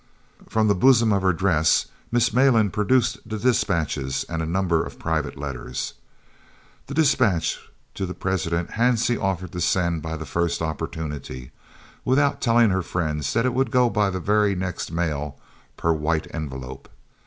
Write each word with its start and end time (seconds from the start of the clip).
From 0.49 0.67
the 0.67 0.73
bosom 0.73 1.13
of 1.13 1.21
her 1.21 1.31
dress 1.31 1.85
Miss 2.11 2.33
Malan 2.33 2.71
produced 2.71 3.19
the 3.23 3.37
dispatches 3.37 4.25
and 4.27 4.41
a 4.41 4.47
number 4.47 4.83
of 4.83 4.97
private 4.97 5.37
letters. 5.37 5.93
The 6.87 6.95
dispatch 6.95 7.59
to 7.93 8.07
the 8.07 8.15
President 8.15 8.71
Hansie 8.71 9.21
offered 9.21 9.51
to 9.51 9.61
send 9.61 10.01
by 10.01 10.17
the 10.17 10.25
first 10.25 10.59
opportunity, 10.59 11.51
without 12.03 12.41
telling 12.41 12.71
her 12.71 12.81
friends 12.81 13.31
that 13.33 13.45
it 13.45 13.53
would 13.53 13.69
go 13.69 13.91
by 13.91 14.09
the 14.09 14.19
very 14.19 14.55
next 14.55 14.91
mail 14.91 15.37
per 15.77 15.93
White 15.93 16.25
Envelope. 16.33 16.89